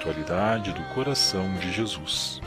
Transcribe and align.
espiritualidade 0.00 0.72
do 0.72 0.82
coração 0.94 1.52
de 1.54 1.70
Jesus. 1.70 2.40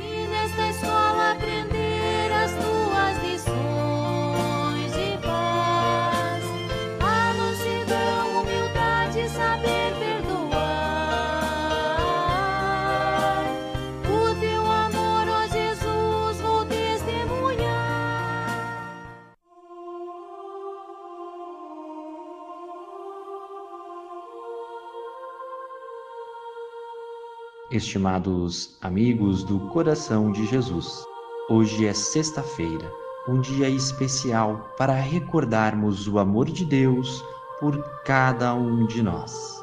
Estimados 27.74 28.78
amigos 28.84 29.44
do 29.44 29.60
coração 29.70 30.32
de 30.32 30.46
Jesus, 30.46 31.04
hoje 31.50 31.88
é 31.88 31.92
sexta-feira, 31.92 32.88
um 33.28 33.42
dia 33.42 33.68
especial 33.68 34.70
para 34.78 34.94
recordarmos 34.94 36.08
o 36.08 36.20
amor 36.20 36.52
de 36.52 36.66
Deus 36.66 37.26
por 37.60 37.76
cada 38.06 38.54
um 38.54 38.86
de 38.86 39.02
nós. 39.02 39.60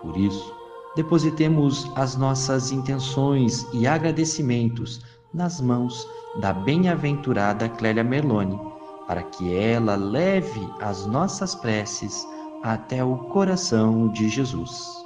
Por 0.00 0.16
isso, 0.16 0.54
depositemos 0.94 1.90
as 1.96 2.14
nossas 2.14 2.70
intenções 2.70 3.66
e 3.72 3.84
agradecimentos 3.84 5.00
nas 5.34 5.60
mãos 5.60 6.08
da 6.36 6.52
bem-aventurada 6.52 7.68
Clélia 7.68 8.04
Merloni, 8.04 8.60
para 9.08 9.24
que 9.24 9.52
ela 9.52 9.96
leve 9.96 10.72
as 10.80 11.04
nossas 11.04 11.52
preces 11.52 12.24
até 12.62 13.02
o 13.02 13.16
coração 13.16 14.06
de 14.06 14.28
Jesus. 14.28 15.02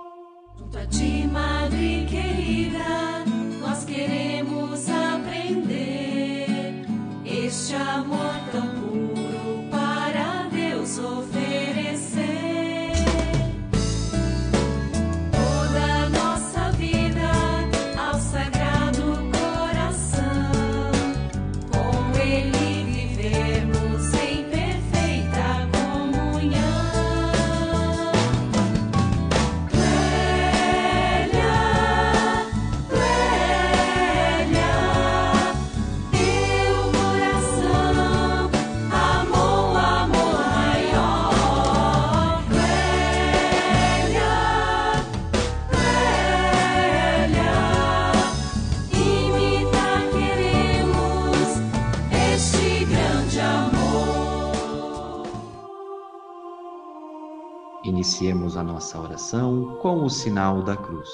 Iniciemos 57.84 58.56
a 58.56 58.62
nossa 58.62 58.98
oração 59.00 59.78
com 59.80 60.04
o 60.04 60.10
sinal 60.10 60.62
da 60.62 60.76
cruz. 60.76 61.10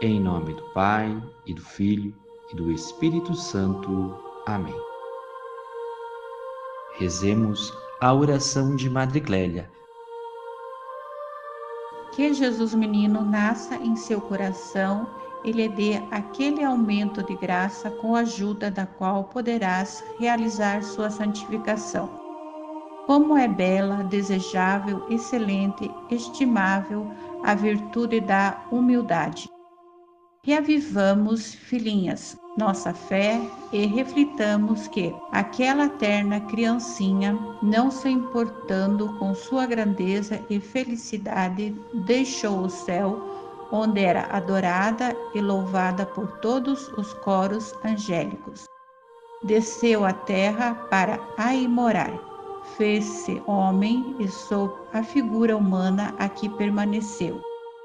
Em 0.00 0.20
nome 0.20 0.54
do 0.54 0.62
Pai, 0.72 1.22
e 1.44 1.52
do 1.52 1.62
Filho, 1.62 2.14
e 2.52 2.56
do 2.56 2.70
Espírito 2.70 3.34
Santo. 3.34 4.16
Amém. 4.46 4.74
Rezemos 6.94 7.72
a 8.00 8.14
oração 8.14 8.76
de 8.76 8.88
Madre 8.88 9.20
Clélia. 9.20 9.70
Que 12.12 12.32
Jesus 12.32 12.74
menino 12.74 13.22
nasça 13.22 13.76
em 13.76 13.94
seu 13.94 14.20
coração 14.20 15.06
e 15.44 15.52
lhe 15.52 15.68
dê 15.68 16.02
aquele 16.10 16.62
aumento 16.64 17.22
de 17.22 17.36
graça 17.36 17.90
com 17.90 18.14
a 18.14 18.20
ajuda 18.20 18.70
da 18.70 18.86
qual 18.86 19.24
poderás 19.24 20.02
realizar 20.18 20.82
sua 20.82 21.10
santificação. 21.10 22.29
Como 23.10 23.36
é 23.36 23.48
bela, 23.48 24.04
desejável, 24.04 25.04
excelente, 25.10 25.90
estimável 26.12 27.10
a 27.42 27.56
virtude 27.56 28.20
da 28.20 28.64
humildade. 28.70 29.50
Reavivamos, 30.44 31.52
filhinhas, 31.52 32.38
nossa 32.56 32.94
fé 32.94 33.40
e 33.72 33.84
reflitamos 33.84 34.86
que 34.86 35.12
aquela 35.32 35.88
terna 35.88 36.40
criancinha, 36.42 37.36
não 37.60 37.90
se 37.90 38.08
importando 38.08 39.12
com 39.18 39.34
sua 39.34 39.66
grandeza 39.66 40.40
e 40.48 40.60
felicidade, 40.60 41.74
deixou 42.06 42.60
o 42.60 42.70
céu, 42.70 43.66
onde 43.72 44.04
era 44.04 44.28
adorada 44.30 45.16
e 45.34 45.40
louvada 45.40 46.06
por 46.06 46.38
todos 46.38 46.86
os 46.96 47.12
coros 47.14 47.74
angélicos. 47.84 48.66
Desceu 49.42 50.04
à 50.04 50.12
terra 50.12 50.76
para 50.88 51.18
aí 51.36 51.66
morar. 51.66 52.29
Fez-se 52.76 53.42
homem 53.46 54.16
e 54.18 54.28
sob 54.28 54.74
a 54.92 55.02
figura 55.02 55.56
humana 55.56 56.14
aqui 56.18 56.48
permaneceu 56.48 57.40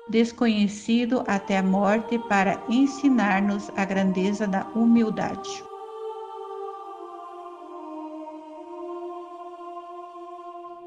desconhecido 0.08 1.24
até 1.28 1.58
a 1.58 1.64
morte 1.64 2.20
para 2.20 2.62
ensinar-nos 2.70 3.72
a 3.76 3.86
grandeza 3.86 4.48
da 4.48 4.66
humildade. 4.76 5.64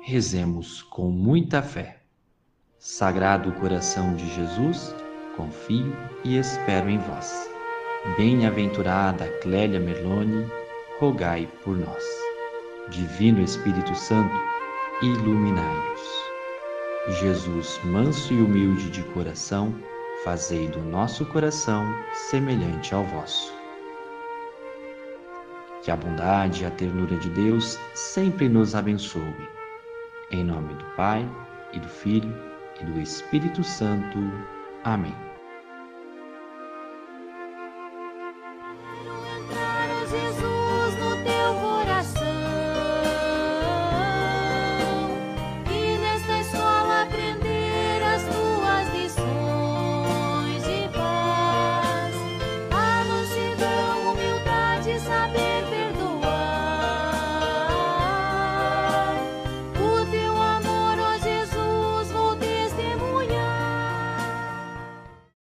Rezemos 0.01 0.83
com 0.83 1.11
muita 1.11 1.61
fé. 1.63 1.99
Sagrado 2.79 3.53
coração 3.53 4.15
de 4.15 4.27
Jesus, 4.35 4.95
confio 5.37 5.93
e 6.25 6.39
espero 6.39 6.89
em 6.89 6.99
vós. 6.99 7.51
Bem-aventurada 8.17 9.29
Clélia 9.43 9.81
Merloni, 9.81 10.47
rogai 10.99 11.49
por 11.63 11.77
nós. 11.77 12.28
Divino 12.91 13.43
Espírito 13.43 13.95
Santo, 13.95 14.35
iluminai-nos. 15.03 16.01
Jesus, 17.21 17.81
manso 17.85 18.33
e 18.33 18.41
humilde 18.41 18.91
de 18.91 19.03
coração, 19.05 19.75
fazei 20.25 20.69
do 20.69 20.81
nosso 20.81 21.25
coração 21.27 21.85
semelhante 22.13 22.95
ao 22.95 23.05
vosso. 23.05 23.53
Que 25.83 25.91
a 25.91 25.97
bondade 25.97 26.63
e 26.63 26.67
a 26.67 26.71
ternura 26.71 27.17
de 27.17 27.31
Deus 27.31 27.79
sempre 27.95 28.49
nos 28.49 28.75
abençoe. 28.75 29.49
Em 30.31 30.45
nome 30.45 30.75
do 30.75 30.85
Pai, 30.97 31.27
e 31.73 31.81
do 31.81 31.89
Filho, 31.89 32.35
e 32.81 32.85
do 32.85 33.01
Espírito 33.01 33.63
Santo. 33.63 34.19
Amém. 34.85 35.28